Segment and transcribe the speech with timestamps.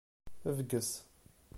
[0.55, 0.89] Bges.